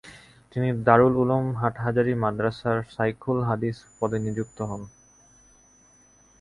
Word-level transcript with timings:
তিনি 0.51 0.69
দারুল 0.83 1.13
উলুম 1.15 1.45
হাটহাজারী 1.55 2.13
মাদ্রাসার 2.23 2.77
শায়খুল 2.93 3.39
হাদিস 3.43 3.77
পদে 3.97 4.17
নিযুক্ত 4.19 4.57
হন। 4.61 4.81